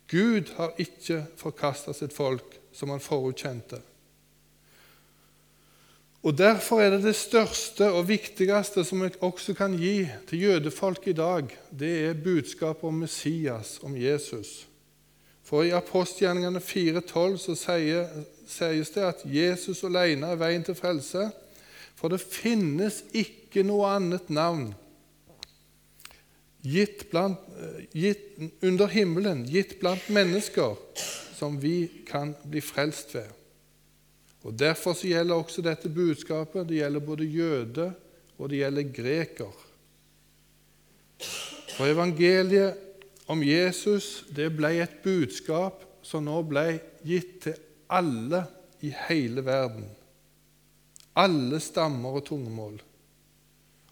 Gud 0.09 0.49
har 0.57 0.73
ikke 0.81 1.21
forkasta 1.37 1.93
sitt 1.93 2.17
folk, 2.17 2.57
som 2.73 2.89
han 2.89 3.03
forutkjente. 3.03 3.77
Og 6.21 6.37
Derfor 6.37 6.81
er 6.81 6.89
det 6.89 7.03
det 7.03 7.15
største 7.17 7.87
og 7.91 8.07
viktigste 8.07 8.83
som 8.85 9.01
vi 9.01 9.09
også 9.25 9.55
kan 9.57 9.73
gi 9.73 10.05
til 10.29 10.43
jødefolk 10.43 11.07
i 11.07 11.17
dag, 11.17 11.47
det 11.79 11.93
er 12.05 12.13
budskapet 12.23 12.83
om 12.83 12.93
Messias, 13.01 13.79
om 13.83 13.95
Jesus. 13.97 14.67
For 15.43 15.65
i 15.65 15.73
apostelgjerningene 15.73 16.61
4,12 16.61 17.37
så 17.41 17.55
sies 18.47 18.93
det 18.93 19.01
at 19.01 19.25
Jesus 19.25 19.83
alene 19.83 20.29
er 20.29 20.37
veien 20.37 20.63
til 20.63 20.77
frelse. 20.77 21.31
For 21.97 22.13
det 22.13 22.21
finnes 22.21 23.01
ikke 23.13 23.65
noe 23.65 23.89
annet 23.89 24.29
navn 24.29 24.69
gitt, 26.61 27.07
blant, 27.09 27.41
gitt 27.93 28.37
under 28.61 28.87
himmelen, 28.93 29.43
gitt 29.49 29.79
blant 29.81 30.09
mennesker, 30.13 30.77
som 31.35 31.57
vi 31.61 31.89
kan 32.07 32.35
bli 32.45 32.61
frelst 32.61 33.15
ved. 33.17 33.40
Og 34.41 34.55
Derfor 34.57 34.95
så 34.97 35.09
gjelder 35.11 35.37
også 35.37 35.61
dette 35.65 35.89
budskapet 35.89 36.67
det 36.69 36.79
gjelder 36.81 37.05
både 37.05 37.27
jøde 37.29 37.91
og 38.37 38.49
det 38.49 38.63
gjelder 38.63 38.93
greker. 38.95 39.57
For 41.75 41.89
evangeliet 41.89 42.79
om 43.29 43.43
Jesus 43.45 44.25
det 44.33 44.49
ble 44.57 44.73
et 44.81 45.01
budskap 45.05 45.85
som 46.05 46.25
nå 46.25 46.41
ble 46.49 46.65
gitt 47.05 47.37
til 47.45 47.59
alle 47.91 48.43
i 48.81 48.89
hele 49.07 49.43
verden. 49.45 49.85
Alle 51.21 51.59
stammer 51.61 52.17
og 52.17 52.25
tungemål. 52.25 52.79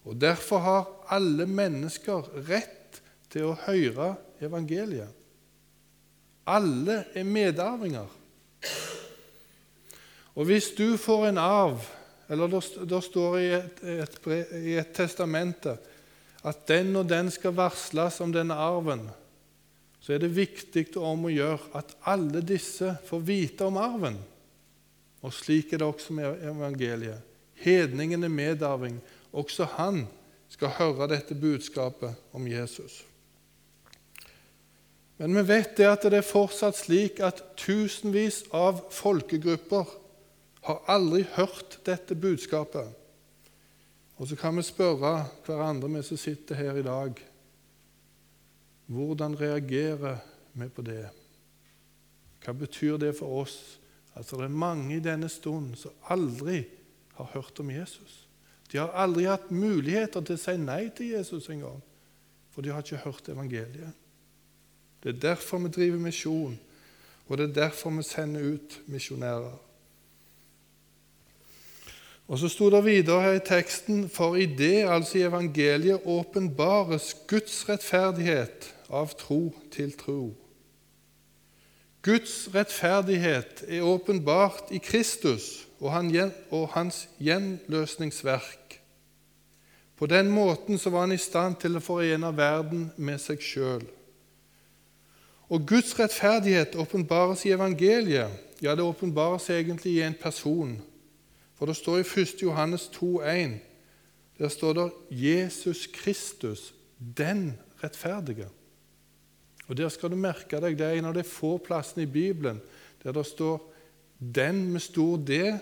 Og 0.10 0.16
Derfor 0.18 0.64
har 0.66 0.88
alle 1.14 1.46
mennesker 1.46 2.26
rett 2.48 3.02
til 3.30 3.52
å 3.52 3.58
høre 3.68 4.14
evangeliet. 4.42 5.12
Alle 6.50 7.04
er 7.14 7.28
medarvinger. 7.28 8.08
Og 10.40 10.48
hvis 10.48 10.72
du 10.78 10.96
får 10.98 11.30
en 11.30 11.42
arv 11.42 11.84
Eller 12.30 12.52
det 12.86 13.00
står 13.04 13.38
i 13.42 13.48
et, 13.58 13.80
et, 13.84 14.28
i 14.62 14.76
et 14.78 14.92
testamente 14.94 15.74
at 16.46 16.68
den 16.70 16.96
og 16.96 17.08
den 17.10 17.28
skal 17.34 17.52
varsles 17.58 18.20
om 18.24 18.32
denne 18.32 18.56
arven, 18.56 19.02
så 20.00 20.14
er 20.16 20.22
det 20.24 20.30
viktig 20.38 20.86
om 20.96 21.26
å 21.28 21.32
gjøre 21.34 21.74
at 21.76 21.92
alle 22.08 22.40
disse 22.46 22.94
får 23.10 23.26
vite 23.28 23.68
om 23.68 23.80
arven. 23.82 24.16
Og 25.20 25.34
slik 25.36 25.74
er 25.74 25.82
det 25.82 25.90
også 25.90 26.16
med 26.16 26.46
evangeliet. 26.48 27.20
Hedningen 27.60 28.24
er 28.24 28.32
medarving. 28.32 29.02
Også 29.36 29.68
han 29.76 30.06
skal 30.48 30.78
høre 30.78 31.10
dette 31.12 31.36
budskapet 31.36 32.16
om 32.32 32.48
Jesus. 32.48 33.02
Men 35.20 35.36
vi 35.36 35.44
vet 35.50 35.76
det 35.76 35.90
at 35.90 36.08
det 36.08 36.22
er 36.22 36.30
fortsatt 36.30 36.80
slik 36.80 37.20
at 37.20 37.44
tusenvis 37.60 38.46
av 38.56 38.86
folkegrupper 38.96 39.98
har 40.68 40.84
aldri 40.92 41.24
hørt 41.36 41.80
dette 41.86 42.16
budskapet. 42.16 42.88
Og 44.20 44.28
så 44.28 44.36
kan 44.36 44.58
vi 44.58 44.66
spørre 44.68 45.30
hverandre, 45.46 45.90
vi 45.90 46.04
som 46.04 46.20
sitter 46.20 46.56
her 46.60 46.80
i 46.80 46.84
dag, 46.84 47.20
hvordan 48.90 49.38
reagerer 49.40 50.18
vi 50.54 50.68
på 50.68 50.84
det? 50.84 51.06
Hva 52.44 52.56
betyr 52.58 52.98
det 52.98 53.14
for 53.20 53.44
oss 53.44 53.60
at 54.18 54.28
det 54.28 54.48
er 54.48 54.52
mange 54.52 54.98
i 54.98 55.04
denne 55.04 55.30
stund 55.32 55.76
som 55.78 56.10
aldri 56.10 56.64
har 57.16 57.32
hørt 57.36 57.60
om 57.62 57.70
Jesus? 57.72 58.26
De 58.72 58.78
har 58.78 58.92
aldri 58.98 59.26
hatt 59.30 59.52
muligheter 59.52 60.26
til 60.26 60.38
å 60.38 60.42
si 60.42 60.58
nei 60.62 60.90
til 60.96 61.14
Jesus 61.16 61.48
engang, 61.54 61.80
for 62.52 62.66
de 62.66 62.74
har 62.74 62.84
ikke 62.84 63.04
hørt 63.06 63.30
evangeliet. 63.32 63.96
Det 65.00 65.14
er 65.14 65.24
derfor 65.32 65.64
vi 65.64 65.72
driver 65.74 66.02
misjon, 66.04 66.60
og 67.28 67.38
det 67.38 67.50
er 67.50 67.58
derfor 67.62 67.94
vi 67.96 68.04
sender 68.04 68.56
ut 68.56 68.80
misjonærer. 68.92 69.69
Og 72.30 72.40
Så 72.40 72.48
sto 72.48 72.70
det 72.70 72.86
videre 72.86 73.22
her 73.22 73.40
i 73.40 73.46
teksten 73.46 74.10
For 74.10 74.36
i 74.36 74.46
det, 74.46 74.86
altså 74.86 75.18
i 75.18 75.22
evangeliet, 75.26 76.06
åpenbares 76.06 77.16
Guds 77.28 77.70
rettferdighet 77.70 78.70
av 78.90 79.10
tro 79.18 79.56
til 79.72 79.94
tro. 79.98 80.36
Guds 82.02 82.50
rettferdighet 82.54 83.64
er 83.68 83.82
åpenbart 83.82 84.70
i 84.72 84.78
Kristus 84.78 85.68
og 85.80 85.92
hans 86.74 87.10
gjenløsningsverk. 87.20 88.78
På 89.98 90.06
den 90.06 90.30
måten 90.32 90.78
så 90.78 90.90
var 90.90 91.00
han 91.00 91.12
i 91.12 91.18
stand 91.18 91.58
til 91.60 91.76
å 91.76 91.84
forene 91.84 92.30
verden 92.38 92.92
med 92.96 93.20
seg 93.20 93.42
sjøl. 93.44 93.84
Og 95.50 95.66
Guds 95.68 95.98
rettferdighet 96.00 96.78
åpenbares 96.78 97.44
i 97.46 97.52
evangeliet. 97.58 98.30
Ja, 98.62 98.76
det 98.76 98.86
åpenbares 98.86 99.50
egentlig 99.50 99.98
i 99.98 100.06
en 100.06 100.16
person. 100.22 100.78
For 101.60 101.68
det 101.68 101.76
står 101.76 101.98
i 101.98 102.22
1. 102.22 102.42
Johannes 102.42 102.88
2,1 102.96 103.60
Der 104.38 104.48
står 104.48 104.74
det 104.74 104.92
'Jesus 105.12 105.88
Kristus, 105.88 106.74
den 107.18 107.60
rettferdige'. 107.84 108.48
Og 109.68 109.78
Der 109.78 109.90
skal 109.90 110.10
du 110.12 110.16
merke 110.16 110.62
deg, 110.62 110.78
det 110.80 110.88
er 110.88 110.92
en 110.92 111.06
av 111.06 111.14
de 111.14 111.24
få 111.24 111.58
plassene 111.58 112.04
i 112.04 112.06
Bibelen 112.06 112.62
der 113.04 113.12
det 113.12 113.26
står 113.26 113.74
'den' 114.20 114.72
med 114.72 114.80
stor 114.80 115.18
D 115.18 115.60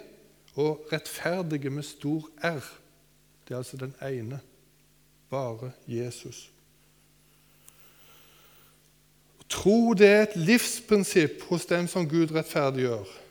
og 0.55 0.87
'rettferdige' 0.93 1.69
med 1.69 1.83
stor 1.83 2.29
R. 2.43 2.61
Det 3.47 3.53
er 3.53 3.57
altså 3.57 3.77
den 3.77 3.95
ene. 4.01 4.39
Bare 5.29 5.71
Jesus. 5.87 6.51
Tro 9.49 9.93
det 9.93 10.07
er 10.07 10.21
et 10.21 10.35
livsprinsipp 10.35 11.41
hos 11.41 11.65
dem 11.65 11.87
som 11.87 12.09
Gud 12.09 12.31
rettferdiggjør. 12.31 13.26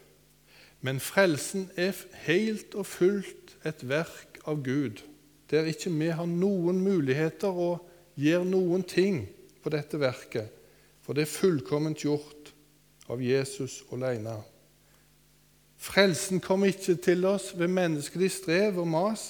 Men 0.86 1.00
frelsen 1.02 1.70
er 1.74 1.96
helt 2.28 2.76
og 2.78 2.86
fullt 2.86 3.56
et 3.66 3.80
verk 3.90 4.36
av 4.46 4.60
Gud, 4.62 5.00
der 5.50 5.66
ikke 5.66 5.90
vi 5.90 6.12
har 6.14 6.28
noen 6.30 6.78
muligheter 6.78 7.50
og 7.50 7.88
gjør 8.14 8.44
noen 8.46 8.84
ting 8.86 9.24
på 9.64 9.72
dette 9.74 9.98
verket, 9.98 10.52
for 11.02 11.18
det 11.18 11.24
er 11.26 11.32
fullkomment 11.32 12.04
gjort 12.04 12.52
av 13.10 13.22
Jesus 13.22 13.80
alene. 13.90 14.36
Frelsen 15.76 16.38
kommer 16.40 16.70
ikke 16.70 16.94
til 17.02 17.26
oss 17.26 17.50
ved 17.58 17.72
menneskelig 17.74 18.30
strev 18.36 18.78
og 18.78 18.86
mas, 18.94 19.26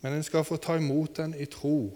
men 0.00 0.16
en 0.16 0.24
skal 0.24 0.44
få 0.44 0.56
ta 0.56 0.78
imot 0.80 1.20
den 1.20 1.36
i 1.36 1.44
tro. 1.52 1.92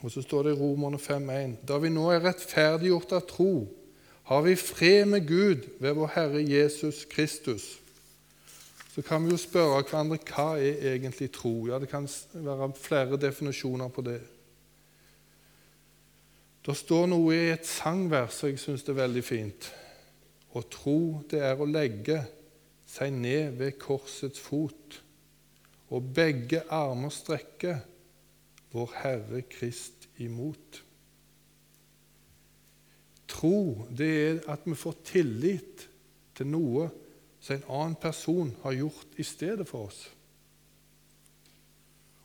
Og 0.00 0.14
så 0.14 0.22
står 0.22 0.46
det 0.46 0.54
i 0.54 0.60
Romerne 0.62 1.02
5,1.: 1.02 1.58
Da 1.66 1.82
vi 1.82 1.90
nå 1.90 2.06
er 2.14 2.22
rettferdiggjort 2.24 3.18
av 3.18 3.26
tro, 3.26 3.52
har 4.30 4.42
vi 4.42 4.56
fred 4.56 5.04
med 5.10 5.26
Gud 5.26 5.64
ved 5.80 5.96
vår 5.98 6.10
Herre 6.14 6.40
Jesus 6.46 7.04
Kristus. 7.10 7.80
Så 8.94 9.02
kan 9.02 9.24
vi 9.24 9.32
jo 9.34 9.36
spørre 9.36 9.80
hverandre 9.82 10.20
hva 10.22 10.52
er 10.54 10.92
egentlig 10.92 11.32
tro. 11.34 11.66
Ja, 11.66 11.78
Det 11.78 11.88
kan 11.88 12.06
være 12.34 12.72
flere 12.78 13.16
definisjoner 13.16 13.88
på 13.88 14.04
det. 14.06 14.20
Det 16.66 16.76
står 16.76 17.08
noe 17.10 17.34
i 17.34 17.50
et 17.50 17.66
sangvers 17.66 18.36
som 18.38 18.52
jeg 18.52 18.60
syns 18.62 18.86
er 18.86 19.00
veldig 19.00 19.24
fint. 19.24 19.66
Å 20.54 20.62
tro, 20.62 21.24
det 21.30 21.40
er 21.42 21.58
å 21.58 21.66
legge 21.66 22.20
seg 22.86 23.10
ned 23.10 23.58
ved 23.58 23.80
korsets 23.82 24.38
fot, 24.38 25.00
og 25.90 26.14
begge 26.14 26.62
armer 26.70 27.10
strekke 27.10 27.80
vår 28.70 28.94
Herre 29.02 29.42
Krist 29.50 30.06
imot. 30.22 30.84
Tro 33.40 33.86
det 33.96 34.10
er 34.20 34.40
at 34.52 34.66
vi 34.68 34.76
får 34.76 34.98
tillit 35.04 35.86
til 36.36 36.48
noe 36.50 36.90
som 37.40 37.56
en 37.56 37.68
annen 37.72 37.96
person 37.96 38.50
har 38.62 38.76
gjort 38.76 39.16
i 39.16 39.24
stedet 39.24 39.64
for 39.68 39.88
oss. 39.88 40.00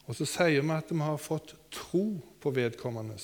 Og 0.06 0.18
så 0.18 0.28
sier 0.28 0.60
vi 0.60 0.76
at 0.76 0.92
vi 0.92 1.00
har 1.02 1.22
fått 1.22 1.56
tro 1.72 2.04
på 2.42 2.52
vedkommende. 2.52 3.16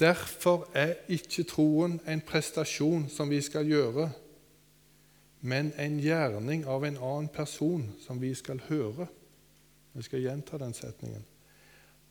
Derfor 0.00 0.68
er 0.76 1.00
ikke 1.12 1.44
troen 1.48 1.98
en 2.08 2.22
prestasjon 2.24 3.08
som 3.12 3.32
vi 3.32 3.40
skal 3.44 3.68
gjøre, 3.68 4.10
men 5.40 5.72
en 5.80 5.98
gjerning 6.00 6.66
av 6.68 6.84
en 6.84 7.00
annen 7.00 7.32
person 7.32 7.88
som 8.04 8.20
vi 8.20 8.34
skal 8.36 8.60
høre. 8.68 9.08
Jeg 9.96 10.04
skal 10.04 10.24
gjenta 10.24 10.60
den 10.60 10.76
setningen. 10.76 11.24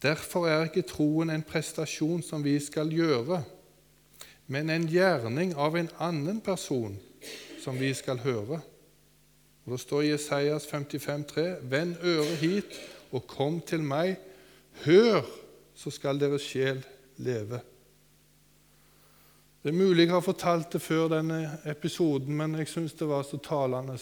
Derfor 0.01 0.47
er 0.47 0.67
ikke 0.67 0.87
troen 0.87 1.29
en 1.29 1.43
prestasjon 1.43 2.21
som 2.23 2.43
vi 2.43 2.55
skal 2.63 2.91
gjøre, 2.93 3.41
men 4.47 4.69
en 4.69 4.87
gjerning 4.87 5.51
av 5.59 5.75
en 5.75 5.89
annen 5.99 6.39
person 6.41 6.95
som 7.59 7.79
vi 7.79 7.91
skal 7.93 8.21
høre. 8.23 8.61
Og 9.65 9.71
Det 9.75 9.79
står 9.79 10.01
i 10.01 10.11
Jesajas 10.13 10.65
55,3.: 10.65 11.41
Vend 11.61 11.95
øret 12.03 12.37
hit 12.37 12.79
og 13.11 13.27
kom 13.27 13.61
til 13.61 13.83
meg. 13.83 14.15
Hør, 14.85 15.21
så 15.75 15.91
skal 15.91 16.19
deres 16.19 16.41
sjel 16.41 16.81
leve. 17.17 17.59
Det 19.63 19.69
er 19.69 19.77
mulig 19.77 20.05
jeg 20.05 20.13
har 20.13 20.23
fortalt 20.23 20.73
det 20.73 20.81
før 20.81 21.09
denne 21.11 21.59
episoden, 21.65 22.35
men 22.37 22.55
jeg 22.55 22.67
syns 22.67 22.93
det 22.93 23.07
var 23.07 23.23
så 23.27 23.37
talende. 23.43 23.97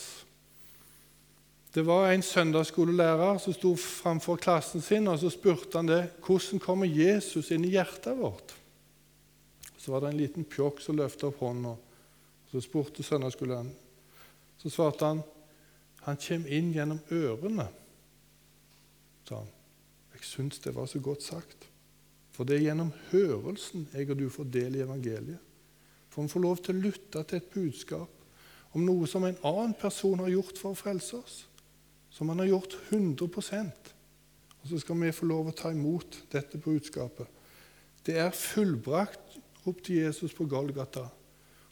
Det 1.73 1.84
var 1.86 2.12
en 2.12 2.23
søndagsskolelærer 2.23 3.38
som 3.43 3.53
sto 3.53 3.73
framfor 3.75 4.39
klassen 4.41 4.82
sin, 4.82 5.08
og 5.08 5.19
så 5.19 5.30
spurte 5.30 5.77
han 5.77 5.89
det 5.89 6.01
hvordan 6.25 6.62
kommer 6.63 6.88
Jesus 6.88 7.51
inn 7.51 7.65
i 7.67 7.73
hjertet 7.75 8.17
vårt. 8.17 8.56
Så 9.77 9.91
var 9.91 10.03
det 10.03 10.13
en 10.13 10.21
liten 10.21 10.47
pjokk 10.47 10.80
som 10.84 10.97
løfta 10.97 11.30
opp 11.30 11.41
hånda. 11.43 11.75
Så 12.51 12.62
spurte 12.63 13.03
søndagsskolelæreren. 13.03 13.73
Så 14.58 14.71
svarte 14.73 15.06
han 15.06 15.25
han 16.08 16.15
kommer 16.23 16.53
inn 16.56 16.71
gjennom 16.71 17.01
ørene. 17.12 17.67
sa 19.27 19.41
han. 19.41 19.49
Jeg 20.13 20.23
syns 20.23 20.60
det 20.63 20.71
var 20.75 20.86
så 20.88 20.99
godt 21.03 21.23
sagt. 21.23 21.67
For 22.32 22.47
det 22.47 22.56
er 22.56 22.69
gjennom 22.69 22.93
hørelsen 23.12 23.89
jeg 23.93 24.10
og 24.10 24.17
du 24.17 24.30
får 24.30 24.47
del 24.53 24.77
i 24.77 24.86
evangeliet. 24.86 25.41
For 26.10 26.23
vi 26.23 26.32
får 26.32 26.41
lov 26.41 26.58
til 26.63 26.77
å 26.77 26.86
lytte 26.88 27.23
til 27.23 27.41
et 27.41 27.51
budskap 27.51 28.10
om 28.73 28.86
noe 28.86 29.08
som 29.08 29.25
en 29.27 29.38
annen 29.43 29.75
person 29.75 30.19
har 30.23 30.32
gjort 30.32 30.58
for 30.58 30.71
å 30.71 30.80
frelse 30.80 31.19
oss 31.19 31.38
som 32.10 32.30
han 32.30 32.39
har 32.39 32.52
gjort 32.54 32.78
100% 32.89 33.93
Og 34.62 34.70
så 34.70 34.80
skal 34.82 35.00
vi 35.00 35.12
få 35.15 35.28
lov 35.30 35.50
å 35.50 35.56
ta 35.56 35.72
imot 35.72 36.17
dette 36.32 36.60
budskapet. 36.60 37.28
Det 38.04 38.17
er 38.20 38.34
fullbrakt, 38.36 39.38
ropte 39.63 39.93
Jesus 39.96 40.34
på 40.36 40.48
Golgata. 40.50 41.06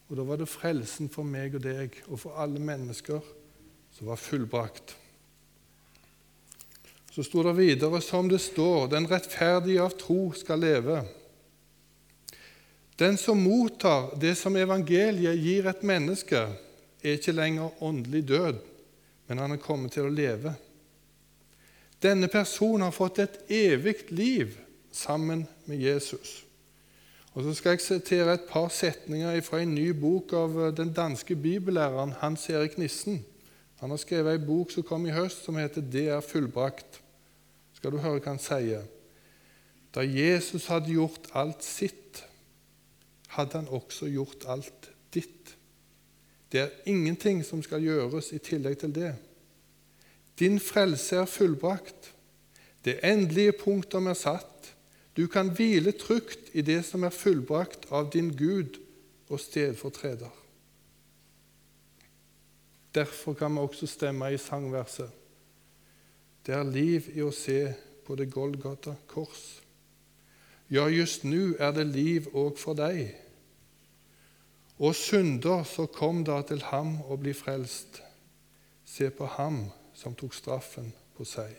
Og 0.07 0.19
da 0.19 0.23
var 0.27 0.39
det 0.39 0.47
frelsen 0.47 1.09
for 1.11 1.27
meg 1.27 1.57
og 1.57 1.65
deg 1.65 1.97
og 2.05 2.19
for 2.21 2.37
alle 2.39 2.61
mennesker 2.61 3.23
som 3.95 4.11
var 4.11 4.21
fullbrakt. 4.21 4.95
Så 7.15 7.23
sto 7.23 7.43
det 7.47 7.55
videre 7.55 8.01
som 8.03 8.27
det 8.27 8.41
står, 8.43 8.89
den 8.91 9.07
rettferdige 9.07 9.83
av 9.83 9.95
tro 9.95 10.33
skal 10.35 10.59
leve. 10.59 10.99
Den 12.99 13.15
som 13.19 13.39
mottar 13.39 14.13
det 14.19 14.33
som 14.39 14.55
evangeliet 14.59 15.39
gir 15.39 15.67
et 15.67 15.83
menneske, 15.87 16.45
er 17.03 17.15
ikke 17.17 17.35
lenger 17.35 17.83
åndelig 17.83 18.23
død, 18.27 18.59
men 19.27 19.41
han 19.41 19.55
er 19.55 19.61
kommet 19.61 19.95
til 19.95 20.07
å 20.07 20.13
leve. 20.13 20.53
Denne 22.01 22.27
personen 22.29 22.85
har 22.85 22.93
fått 22.93 23.19
et 23.23 23.37
evig 23.49 24.11
liv 24.11 24.57
sammen 24.91 25.45
med 25.65 25.81
Jesus. 25.81 26.41
Og 27.35 27.43
Så 27.43 27.53
skal 27.53 27.75
jeg 27.75 27.81
sitere 27.81 28.33
et 28.33 28.47
par 28.49 28.69
setninger 28.71 29.41
fra 29.43 29.59
en 29.59 29.73
ny 29.75 29.89
bok 29.91 30.33
av 30.33 30.53
den 30.75 30.93
danske 30.95 31.35
bibellæreren 31.35 32.13
Hans 32.21 32.49
Erik 32.49 32.77
Nissen. 32.77 33.25
Han 33.79 33.89
har 33.89 33.97
skrevet 33.97 34.39
en 34.39 34.45
bok 34.47 34.71
som 34.71 34.83
kom 34.83 35.05
i 35.05 35.11
høst, 35.11 35.43
som 35.43 35.55
heter 35.55 35.81
'Det 35.81 36.07
er 36.07 36.21
fullbrakt'. 36.21 37.01
Skal 37.73 37.91
du 37.91 37.97
høre 37.97 38.19
hva 38.19 38.29
han 38.29 38.39
sier? 38.39 38.83
Da 39.95 40.01
Jesus 40.01 40.65
hadde 40.65 40.91
gjort 40.91 41.27
alt 41.33 41.63
sitt, 41.63 42.25
hadde 43.27 43.51
han 43.57 43.67
også 43.67 44.05
gjort 44.05 44.45
alt 44.47 44.89
ditt. 45.13 45.54
Det 46.51 46.59
er 46.61 46.69
ingenting 46.85 47.43
som 47.45 47.63
skal 47.63 47.83
gjøres 47.83 48.31
i 48.31 48.39
tillegg 48.39 48.77
til 48.77 48.95
det. 48.95 49.15
Din 50.39 50.59
frelse 50.59 51.15
er 51.15 51.25
fullbrakt. 51.25 52.13
Det 52.85 52.99
endelige 53.03 53.51
punktum 53.51 54.07
er 54.07 54.13
satt. 54.13 54.75
Du 55.17 55.27
kan 55.27 55.49
hvile 55.49 55.91
trygt 55.91 56.51
i 56.53 56.61
det 56.61 56.83
som 56.85 57.03
er 57.03 57.15
fullbrakt 57.15 57.87
av 57.91 58.11
din 58.13 58.33
Gud 58.35 58.79
og 59.29 59.39
stedfortreder. 59.39 60.31
Derfor 62.95 63.33
kan 63.33 63.53
vi 63.53 63.59
også 63.59 63.87
stemme 63.87 64.33
i 64.33 64.37
sangverset. 64.37 65.09
Det 66.45 66.53
er 66.53 66.63
liv 66.63 67.09
i 67.15 67.23
å 67.25 67.31
se 67.33 67.73
på 68.05 68.15
det 68.15 68.29
Golgata 68.31 68.93
kors. 69.07 69.61
Ja, 70.69 70.85
just 70.89 71.23
nå 71.25 71.55
er 71.59 71.73
det 71.73 71.87
liv 71.89 72.29
òg 72.33 72.59
for 72.59 72.77
deg. 72.77 73.15
Og 74.79 74.95
synder, 74.95 75.63
så 75.63 75.85
kom 75.87 76.23
da 76.27 76.41
til 76.43 76.63
ham 76.71 76.97
og 77.07 77.21
bli 77.23 77.33
frelst. 77.33 78.01
Se 78.85 79.09
på 79.09 79.27
ham 79.37 79.65
som 79.95 80.15
tok 80.15 80.35
straffen 80.35 80.91
på 81.15 81.25
seg. 81.27 81.53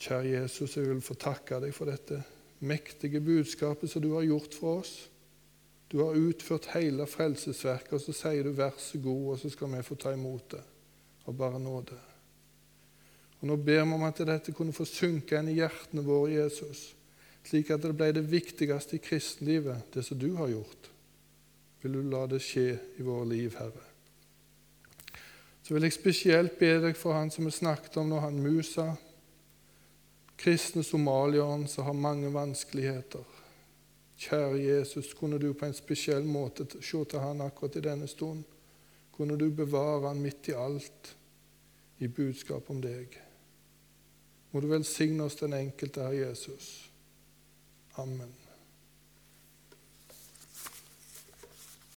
Kjære 0.00 0.40
Jesus, 0.40 0.76
jeg 0.76 0.88
vil 0.88 1.02
få 1.04 1.14
takke 1.20 1.60
deg 1.60 1.74
for 1.76 1.90
dette 1.92 2.22
mektige 2.60 3.20
budskapet 3.20 3.90
som 3.90 4.02
du 4.02 4.14
har 4.14 4.24
gjort 4.24 4.56
for 4.56 4.80
oss. 4.80 4.94
Du 5.92 5.98
har 6.00 6.16
utført 6.16 6.70
hele 6.72 7.06
frelsesverket, 7.06 7.92
og 7.92 8.00
så 8.00 8.12
sier 8.12 8.42
du 8.44 8.52
'vær 8.52 8.78
så 8.78 8.98
god', 8.98 9.32
og 9.32 9.38
så 9.38 9.50
skal 9.50 9.76
vi 9.76 9.82
få 9.82 9.94
ta 9.94 10.12
imot 10.12 10.50
det 10.50 10.62
av 11.26 11.36
bare 11.36 11.60
nåde. 11.60 11.98
Og 13.40 13.48
Nå 13.48 13.56
ber 13.56 13.84
vi 13.84 13.92
om 13.92 14.02
at 14.02 14.18
dette 14.18 14.52
kunne 14.52 14.72
få 14.72 14.84
synke 14.84 15.38
inn 15.38 15.48
i 15.48 15.58
hjertene 15.58 16.04
våre, 16.04 16.32
Jesus, 16.32 16.94
slik 17.44 17.70
at 17.70 17.82
det 17.82 17.96
ble 17.96 18.12
det 18.12 18.30
viktigste 18.30 18.96
i 18.96 18.98
kristenlivet, 19.04 19.94
det 19.94 20.04
som 20.04 20.18
du 20.18 20.34
har 20.36 20.48
gjort. 20.48 20.89
Vil 21.80 21.92
du 21.92 22.02
la 22.10 22.26
det 22.28 22.42
skje 22.44 22.74
i 22.98 23.04
våre 23.04 23.28
liv, 23.30 23.54
Herre? 23.56 23.86
Så 25.62 25.74
vil 25.74 25.86
jeg 25.86 25.94
spesielt 25.94 26.58
be 26.58 26.72
deg 26.82 26.96
for 26.98 27.14
han 27.16 27.30
som 27.30 27.46
vi 27.46 27.54
snakket 27.54 27.96
om 28.00 28.10
når 28.10 28.24
han 28.26 28.40
Musa, 28.42 28.88
kristne 30.40 30.82
somalieren 30.84 31.66
som 31.68 31.86
har 31.86 31.96
mange 31.96 32.32
vanskeligheter. 32.32 33.24
Kjære 34.20 34.58
Jesus, 34.60 35.14
kunne 35.14 35.38
du 35.40 35.52
på 35.54 35.68
en 35.68 35.76
spesiell 35.76 36.26
måte 36.28 36.66
se 36.80 37.04
til 37.04 37.22
han 37.22 37.40
akkurat 37.44 37.76
i 37.76 37.84
denne 37.84 38.08
stund? 38.08 38.42
Kunne 39.16 39.38
du 39.40 39.50
bevare 39.50 40.08
han 40.08 40.20
midt 40.20 40.48
i 40.48 40.56
alt 40.56 41.14
i 41.98 42.08
budskap 42.08 42.68
om 42.72 42.80
deg? 42.84 43.16
Må 44.50 44.60
du 44.60 44.68
velsigne 44.72 45.24
oss 45.24 45.38
den 45.40 45.54
enkelte, 45.56 46.02
Herre 46.02 46.28
Jesus. 46.28 46.90
Amen. 48.00 48.39